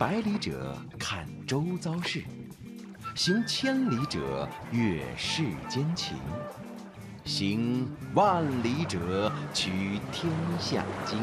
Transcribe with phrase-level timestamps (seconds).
[0.00, 2.22] 百里者，看周遭事；
[3.14, 6.16] 行千里者，阅世间情；
[7.22, 11.18] 行万里者，取天下经。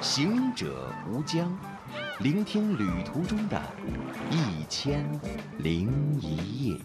[0.00, 1.56] 行者无疆，
[2.18, 3.62] 聆听旅途中的
[4.28, 5.08] 一千
[5.58, 6.80] 零一夜。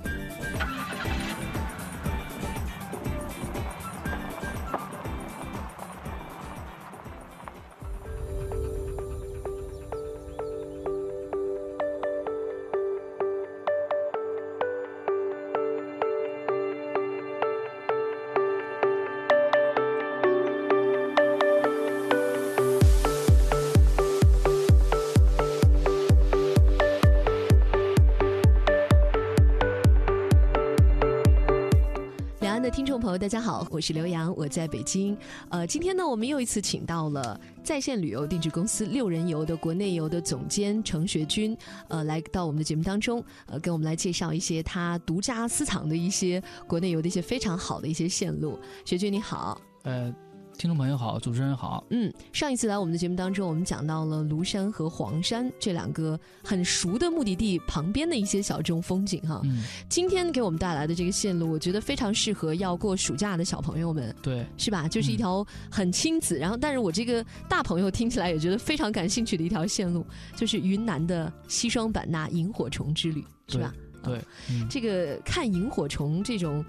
[33.18, 35.18] 大家好，我是刘洋，我在北京。
[35.50, 48.60] 呃，今天呢，我们又一次请到了在线旅游定制公司六人游的国内游的总监程学军，呃，来到我们的节目当中，呃，跟我们来介绍一些他独家私藏的一些国内游的一些非常好的一些线路。
[48.86, 50.14] 学军你好，呃。
[50.58, 51.84] 听众朋友好，主持人好。
[51.92, 59.40] 嗯，上一次来我们的节目当中，我们讲到了庐山和黄山这两个很熟的目的地旁边的一些小众风景哈。
[59.44, 64.14] 嗯，今天给我们带来的这个线路，我觉得非常适合要过暑假的小朋友们。
[64.24, 64.88] 对，是吧？
[64.88, 70.04] 就是一条很亲子，然后但是我这个大朋友听起来也觉得非常感兴趣的一条线路，
[70.36, 73.72] 就是云南的西双版纳萤火虫之旅，是吧？
[74.04, 74.20] 对，
[74.68, 76.66] 这个看萤火虫这种。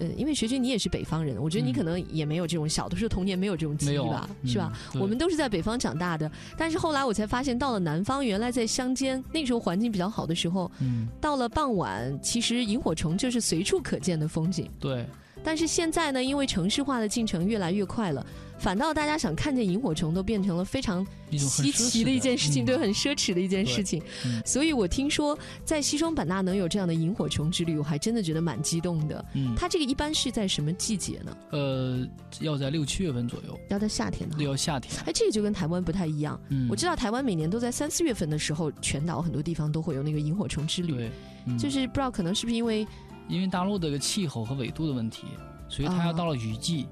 [0.00, 4.72] 呃，因为学军你也是北方人，我觉得你可能也没有这种小的时候童年没有这种记忆吧，是吧？
[4.94, 14.70] 我们都是在北方长大的，但是后来我才发现，到了南方，原来在乡间那时候环境比较好的时候，嗯，到了傍晚，其实萤火虫就是随处可见的风景。
[14.80, 15.04] 对。
[15.48, 18.22] 但是现在呢，因为城市化的进程越来越快了，
[18.58, 21.02] 反倒大家想看见萤火虫都变成了非常
[21.38, 24.02] 稀奇的一件事情，对，很奢侈的一件事情。
[24.44, 29.24] 所以我听说在西双版纳能有这样的萤火虫之旅，我还真的觉得蛮激动的。
[29.32, 31.34] 嗯，它这个一般是在什么季节呢？
[31.52, 32.06] 呃，
[32.40, 34.36] 要在六七月份左右，要在夏天呢？
[34.40, 34.94] 要夏天。
[35.06, 36.38] 哎，这个就跟台湾不太一样。
[36.50, 40.92] 嗯，我知道台湾每年都在三四月份的时候，全岛很多地方都会有那个萤火虫之旅。
[40.92, 41.10] 对，
[41.58, 42.86] 就是不知道可能是不是因为。
[43.28, 45.26] 因为大陆这个气候和纬度的问题，
[45.68, 46.86] 所以它要到了雨季，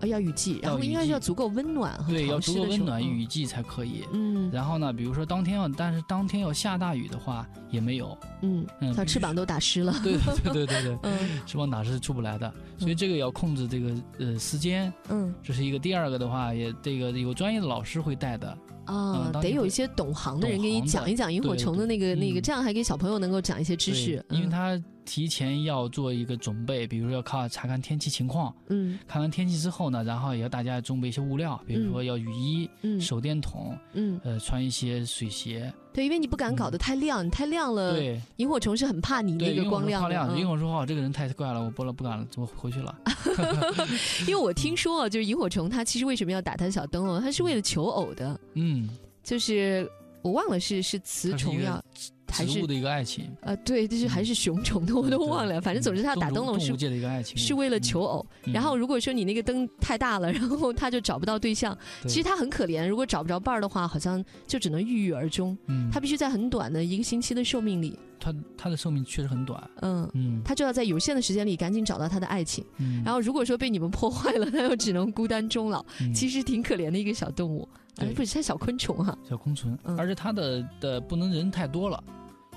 [0.00, 4.04] 啊，要雨季，然后应该要足够温暖和对，要足够温暖雨季才可以。
[4.12, 8.16] 嗯，然后呢，比如说当天要，但是当天要下大雨的话也没有。
[8.40, 8.66] 嗯，
[8.96, 9.94] 它翅膀都打湿了。
[10.02, 14.92] 对对对对对， 嗯，翅膀打湿出不来的，所以这个要控制这个呃时间。
[15.08, 15.78] 嗯，这是一个。
[15.78, 18.56] 第二个的话，也这个有专业的老师会带的。
[18.86, 24.24] 啊，得有一些懂行的人给你讲一讲萤火虫的那个那个，这样还给小朋友能够讲一些知识。
[24.30, 28.54] 因为他提前要做一个准备，比如说要靠查看天气情况。
[28.68, 32.68] 嗯，看完天气之后呢，然后也要大家准备一些物料，比如说要雨衣、
[33.00, 35.72] 手电筒，嗯，呃，穿一些水鞋。
[35.92, 40.08] 对，因为你不敢搞得太亮，你太亮了，对，萤火虫是很怕你那个光亮。
[40.08, 42.94] 亮，萤火虫说：“这个人太怪了，我不了，不敢了，我回去了。
[44.26, 47.20] ”因为我听说啊，就是萤火虫它其实为什么要打它的小灯笼？
[47.20, 48.38] 它是为了求偶的。
[48.54, 48.88] 嗯，
[49.22, 49.86] 就是
[50.22, 51.82] 我忘了是是雌虫要。
[52.32, 55.60] 植物的一个爱情，呃，对，就是还是雄虫的，我都忘了。
[55.60, 56.74] 反正总之，他打灯笼是
[57.36, 58.26] 是为了求偶。
[58.44, 61.76] 然后如果说你那个灯太大了， 然后他就找不到对象。
[62.06, 65.56] 其实他很可怜，如果找不着伴儿的话，好像就只能郁郁而终。
[65.66, 69.62] 嗯，他必须在很短的一个星期的寿命里，他他的寿命确实很短。
[69.80, 72.64] 嗯嗯，他就要在有限的时间里赶紧找到他的爱情。
[72.78, 75.84] 嗯，然后如果说被你们破坏了， 他又只能孤单终老。
[76.14, 82.02] 其实挺可怜的一个小动物，哎，不是，它小昆虫哈，小昆虫，而且它的的不能人太多了。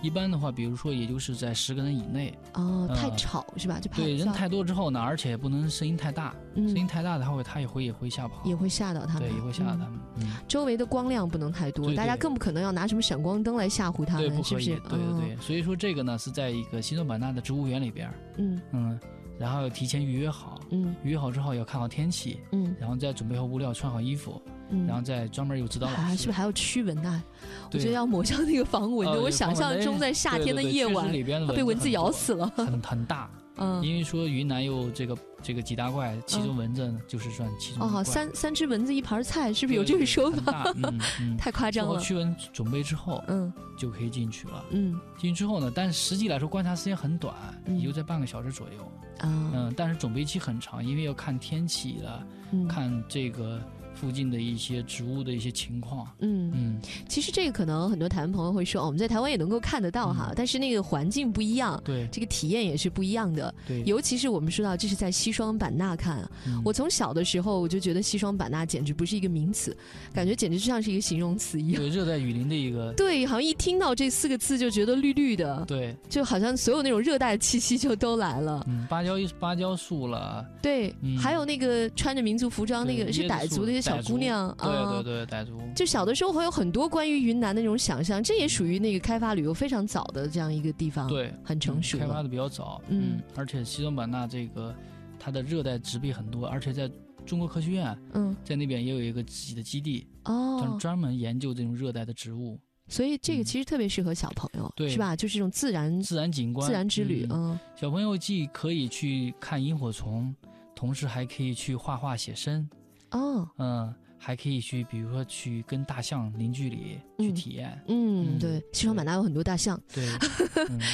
[0.06, 2.32] 一般的话，比如说，也就是在十个人以内。
[2.54, 3.80] 哦，太吵是吧？
[3.80, 10.00] 就对人太多之后呢，而且不能声音太大，声音太大的话，他也会也会吓跑，也会吓到他们，对，也会吓到他们。
[10.48, 14.76] 周围的光亮不能太多，大家更不可能要拿什么闪光灯来吓唬他们，是不是？
[14.82, 19.00] 对对对，所以说这个呢是在一个西双版纳的植物园里边，嗯嗯，
[19.40, 24.40] 然后要提前预约好，嗯，预约好之后要看好天气，嗯，然后再准备好物料，穿好衣服。
[24.88, 27.24] 然后再专门有指导老师，是不是还要驱蚊呢？
[27.72, 29.22] 我觉得要抹上那个防蚊的。
[29.22, 31.12] 我想象中在夏天的夜晚，
[31.56, 33.30] 被蚊子咬死了，很很大。
[33.58, 37.90] 嗯，因为说云南有这个这个几大怪，其中蚊子就是算其中。
[37.90, 40.66] 哦，三三只蚊子一盘菜，是不是有这个说法？
[41.40, 41.98] 太夸张了。
[42.02, 44.66] 驱蚊准备之后，嗯，就可以进去了。
[44.72, 47.34] 嗯，进去之后呢，但实际来说观察时间很短，
[47.66, 48.84] 也就在半个小时左右。
[49.20, 52.28] 啊，嗯，但是准备期很长，因为要看天气了，
[52.68, 53.62] 看这个。
[53.96, 56.08] 附近的一些植物的一些情况。
[56.20, 63.54] 嗯嗯，其实这个可能很多台湾朋友会说，哦，我们在台湾也能够看得到哈，但是那个环境不一样，对，这个体验也是不一样的。
[63.68, 66.30] 对，尤其是我们说到这是在西双版纳看，
[66.64, 69.76] 我从小的时候我就觉得西双版纳简直不是一个名词，
[70.14, 71.82] 感觉简直就像是一个形容词一样。
[71.82, 72.92] 对，热带雨林的一个。
[72.98, 75.64] 对，好像一听到这四个字就觉得绿绿的。
[75.66, 78.64] 对，就好像所有那种热带气息就都来了。
[78.68, 80.46] 嗯，芭蕉芭蕉树了。
[80.62, 85.02] 对，还有那个穿着民族服装那个是傣族的一些小姑娘啊。
[85.04, 85.60] 对对对，傣族。
[85.76, 91.08] 就小的时候会有很多关于云南的那种想象，这也属于那个开发旅游非常早的这样一个地方。
[91.08, 91.98] 对，很成熟。
[91.98, 92.82] 开发的比较早。
[92.88, 94.74] 嗯，而且西双版纳这个
[95.20, 96.90] 它的热带植被很多，而且在
[97.26, 102.60] 中国科学院，嗯，在那边也有一个自己的基地哦，专门研究这种热带的植物。
[102.88, 105.16] 所以这个其实特别适合小朋友，是吧？
[105.16, 107.28] 就是这种自然自然景观、自然之旅。
[107.32, 110.36] 嗯，小朋友既可以去看萤火虫，
[110.76, 112.70] 同时还可以去画画写生。
[113.12, 113.94] 哦，嗯。
[114.18, 117.82] 还可以去，比如说去跟大象零距离去体验。
[117.88, 119.80] 嗯，对，西双版纳有很多大象。
[119.94, 120.06] 对，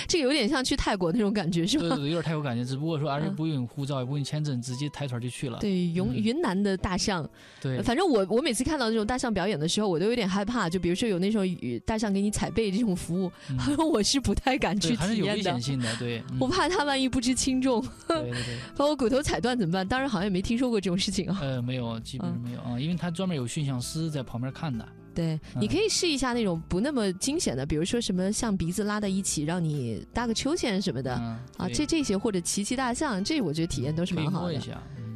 [0.07, 1.89] 这个有点像去泰国那种感觉，是吧？
[1.89, 5.57] 对对，有点泰国感觉，只不过说而是不用护照，也不用签证，直接抬腿就去了。
[5.59, 7.27] 对，云云南的大象。
[7.61, 10.69] 对，反正我我每次看到那种大象表演的时候，我都有点害怕。
[10.69, 11.45] 就比如说有那种
[11.85, 13.31] 大象给你踩背这种服务，
[13.91, 15.01] 我是不太敢去体验的。
[15.01, 16.21] 还是有危险性的，对。
[16.39, 19.87] 我怕它万一不知轻重，对对对，把我骨头踩断怎么办？
[19.87, 21.39] 当然好像也没听说过这种事情啊。
[21.41, 24.11] 呃，没有，基本上没有啊，因为它专门有驯象师。
[24.11, 31.13] 在旁边看的，对，你可以试一下那种不那么惊险的，比如说什么像鼻子拉在一起，让你搭个秋千什么的
[31.57, 34.59] 啊，这这些或者骑骑大象，这我觉得体验都是蛮好的。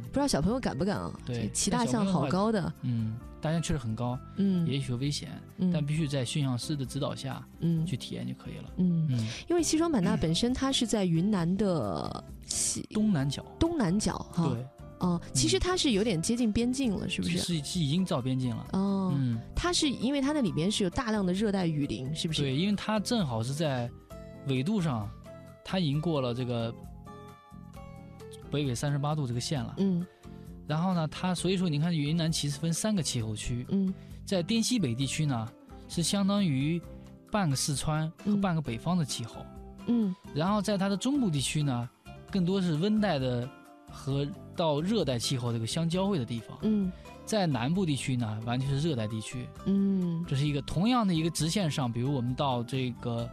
[0.06, 1.12] 不知道小朋友敢不敢啊？
[1.26, 5.28] 对，骑大象好高的，嗯，大象确实很高，嗯，也许危险，
[5.72, 8.72] 但必须在驯象师的指导下，嗯，去体验就可以了。
[8.78, 9.06] 嗯，
[9.48, 14.48] 因为西双版纳本身它是在云南的西东南角，东南角哈。
[14.48, 14.66] 对。
[14.98, 17.36] 哦，其实它是有点接近边境了，是不是？
[17.36, 18.66] 是是已经到边境了。
[18.72, 22.42] 哦，嗯，它是因为它那里边是有大量的热带雨林，是不是？
[22.42, 23.90] 对，因为它正好是在
[24.46, 25.08] 纬度上，
[25.64, 26.74] 它已经过了这个
[28.50, 29.74] 北纬三十八度这个线了。
[29.78, 30.06] 嗯，
[30.66, 33.66] 然后呢，它所以说你看云南其实分三个气候区。
[33.70, 33.92] 嗯，
[34.24, 35.48] 在滇西北地区呢，
[35.88, 36.80] 是相当于
[37.30, 39.44] 半个四川和半个北方的气候。
[39.86, 41.88] 嗯，然后在它的中部地区呢，
[42.30, 43.48] 更多是温带的。
[43.96, 46.92] 和到热带气候这个相交汇的地方，嗯，
[47.24, 53.28] 在南部地区呢，完全是热带地区，嗯，这是一个同样的一个直线上，比如我们到这个，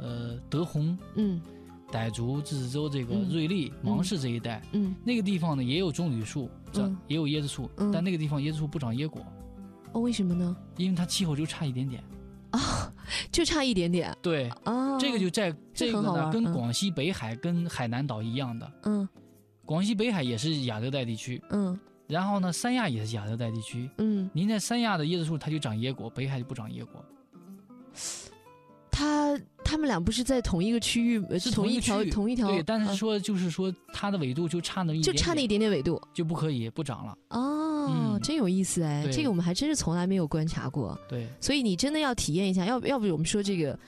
[0.00, 1.40] 呃，德宏，嗯，
[1.92, 9.22] 傣族自治州这个瑞丽、芒市这一带，嗯，那个地方呢也有棕榈树，长也有椰子树，但那个地方椰子树不长椰果，
[9.92, 10.56] 哦，为什么呢？
[10.76, 12.02] 因为它气候就差一点点，
[12.50, 12.92] 啊，
[13.30, 19.08] 就差一点点，对，啊，这个就在这个呢，跟广西北海跟海南岛一样的，嗯。
[19.66, 27.04] 广西北海也是亚热带地区，嗯，然后呢，三亚也是亚热带地区，嗯，您在三亚的椰子树它就长椰果，北海就不长椰果。
[28.90, 36.00] 它它们俩不是在同一个区域，是同一条同一条，对，但是说就是说它的纬度就差那一就差那一点点纬度。
[36.14, 37.18] 就不可以不长了。
[37.30, 40.98] 哦，真有意思哎，这个我们还真是从来没有观察过。
[41.08, 43.78] 对，所以你真的要体验一下，要不要不我们说这个。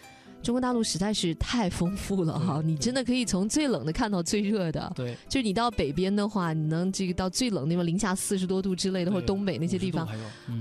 [0.43, 4.90] 中国大陆实在是太丰富了哈，你真的可以从最冷的看到最热的。
[4.94, 10.06] 对，就你到北边的话，你能这个到最冷地方，零下四十多度之类的，或者东北那些地方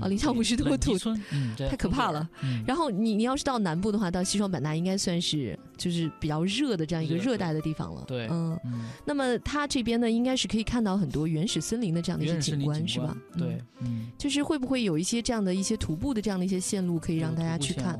[0.00, 0.98] 啊，零下五十多度，
[1.56, 2.28] 太可怕了。
[2.66, 8.04] 然后你你要是到南部的话，到西双版纳应该算是就是比较热的这样一个热带的地方了。
[8.06, 8.58] 对，嗯。
[9.04, 13.16] 那么它这边呢，应该是可以看到很多原始森林的这样的一些景观，是吧？
[13.38, 14.08] 对，嗯。
[14.18, 17.94] 就是会不会有一些这样的一些徒步的这样的一些线路可以让大家去看？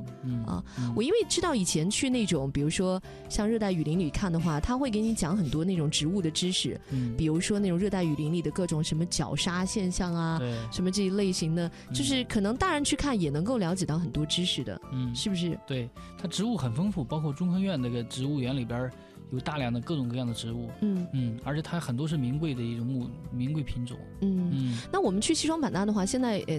[0.47, 0.63] 啊，
[0.97, 10.41] 我因为知道以前去那种，比如说像热带雨林里看的话，他会给你讲很多那种植物的知识，嗯，比如说那种热带雨林里的各种什么绞杀现象啊，
[10.73, 15.59] 什么这一类型的，就是可能大人去看也能够了解到很多知识的，嗯，是不是？
[15.67, 15.89] 对，
[16.21, 18.91] 它植物很丰富，包括中科院那个植物园里边
[19.31, 24.79] 有大量的各种各样的植物，嗯嗯，而且它很多是名贵的一种木名贵品种，嗯嗯。
[24.91, 26.59] 那我们去西双版纳的话，现在呃，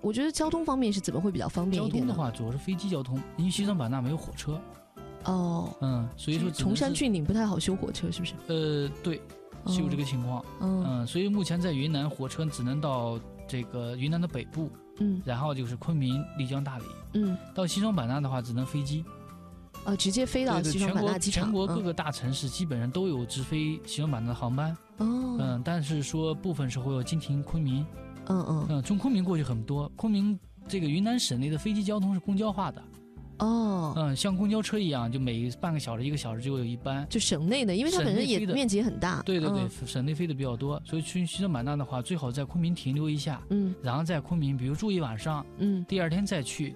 [0.00, 2.06] 我觉得交通方面是怎么会比较方便一点？
[2.06, 4.58] 交通的话，主要是飞机交通，因为西双版纳没有火车。
[5.24, 8.32] 哦，嗯，所以说崇山峻岭不太好修火车，是不是？
[8.46, 9.20] 呃，对，
[9.66, 10.42] 是有这个情况。
[10.60, 14.70] 嗯，所以目前在云南火车只能到这个云南的北部，
[15.00, 16.84] 嗯，然后就是昆明、丽江、大理，
[17.14, 19.04] 嗯，到西双版纳的话只能飞机。
[19.86, 21.44] 哦，直接飞到西双版纳机场。
[21.44, 24.76] 全国各个大城市基本上都有直飞西双版纳的航班。
[24.98, 27.86] 哦，嗯，但是说部分时候要经停昆明。
[28.26, 28.66] 嗯嗯。
[28.68, 29.88] 嗯，从昆明过去很多。
[29.96, 32.82] 昆明这个云南省内的飞机交通是公交化的。
[33.38, 37.06] 哦，嗯，像公交车一样，就每半个小时、一个小时就有一班。
[37.08, 39.22] 就省内的，因为它本身也面积也很大。
[39.22, 46.74] 对对对，省内飞的比较多，所以去西双版纳的话，最好在昆明停留一下，嗯，然后在昆明，比如住一晚上，嗯，第二天再去。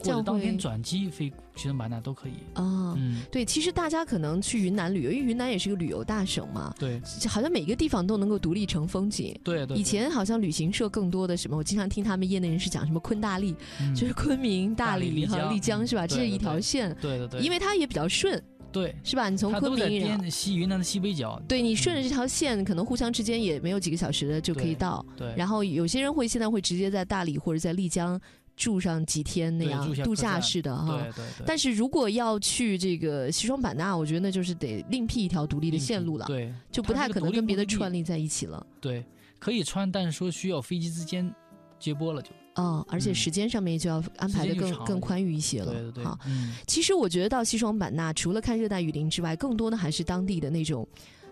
[0.00, 2.94] 或者当天转机飞西双版纳都可以啊。
[2.96, 6.74] 嗯，对，其实大家可能去云南旅游，因为云南也是个旅游大省嘛。
[6.78, 9.38] 对，好像每个地方都能够独立成风景。
[9.44, 9.76] 对对。
[9.76, 13.54] 以前好像旅行社更多的什么，我经常听他们业内人士讲什么昆大丽，
[13.94, 16.06] 就是昆明、大理和丽江是吧？
[16.06, 16.96] 这是一条线。
[17.00, 17.40] 对对对。
[17.40, 18.42] 因为它也比较顺。
[18.72, 18.94] 对。
[19.02, 19.28] 是吧？
[19.28, 21.40] 你从昆明西云南的西北角。
[21.48, 25.04] 对你顺着这条线，可能互相之间也没有几个小时的就可以到。
[25.16, 25.34] 对。
[25.36, 28.20] 然后有些人会现在会直接在大理或者在丽江。
[28.60, 31.44] 住上几天那样度假式的哈，对对对。
[31.46, 38.64] 但是如果要去这个西双版纳，我觉得那就是得另辟一条独立的线路了，对，就不太可能跟别的串联在一起了。
[38.78, 39.02] 对，
[39.38, 41.34] 可以穿，但是说需要飞机之间
[41.78, 42.28] 接驳了就。
[42.56, 45.72] 哦，而且时间上面就要安排的更更宽裕一些了。
[45.72, 46.04] 对对对。
[46.04, 46.18] 好，
[46.66, 50.86] 其实我觉得到西双版纳，除了看热带雨林之外，更多的还是当地的那种。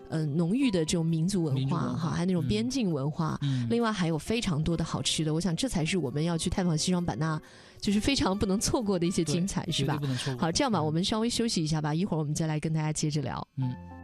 [0.09, 3.39] 嗯，浓郁的这种民族文化哈，还有那种边境文化，
[3.69, 5.33] 另外还有非常多的好吃的。
[5.33, 7.39] 我想这才是我们要去探访西双版纳，
[7.79, 9.99] 就是非常不能错过的一些精彩，是吧？
[10.37, 13.47] 好，这样吧，我们稍微休息一下吧，一会儿我们再来跟大家接着聊。
[13.57, 13.98] 嗯。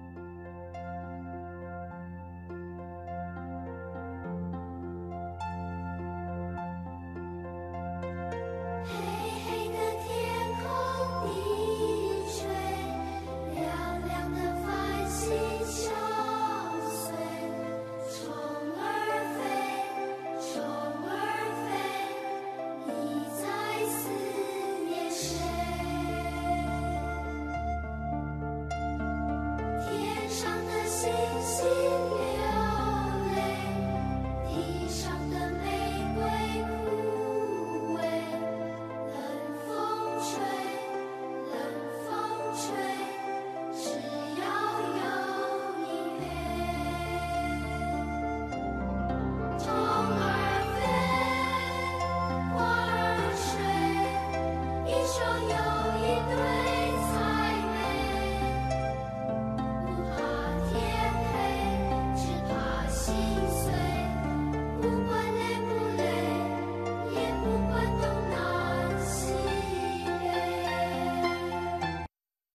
[31.56, 31.95] see.